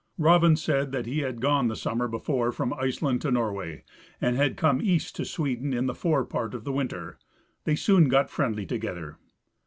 Raven 0.17 0.55
said 0.55 0.91
that 0.93 1.05
he 1.05 1.19
had 1.19 1.41
gone 1.41 1.67
the 1.67 1.75
summer 1.75 2.07
before 2.07 2.51
from 2.51 2.73
Iceland 2.73 3.21
to 3.21 3.29
Norway, 3.29 3.83
and 4.19 4.35
had 4.35 4.57
come 4.57 4.81
east 4.81 5.15
to 5.17 5.25
Sweden 5.25 5.75
in 5.75 5.85
the 5.85 5.93
forepart 5.93 6.55
of 6.55 6.65
winter. 6.65 7.19
They 7.65 7.75
soon 7.75 8.09
got 8.09 8.31
friendly 8.31 8.65
together. 8.65 9.19